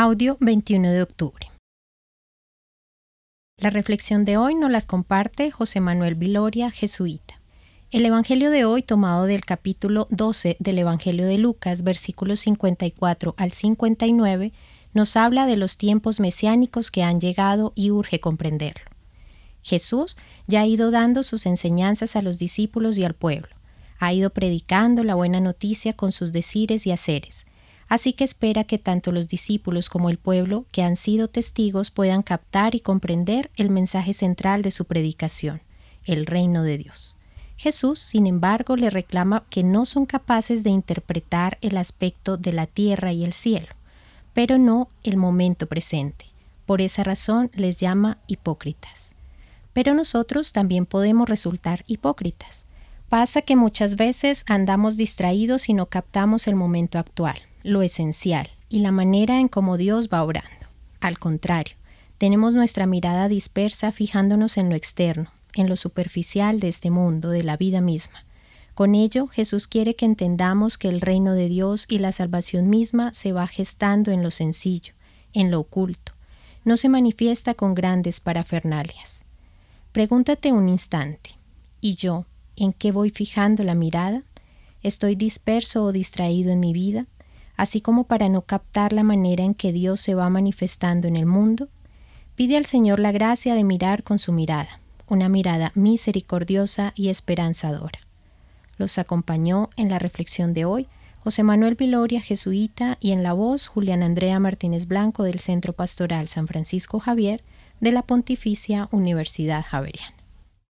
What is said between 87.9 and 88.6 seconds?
para no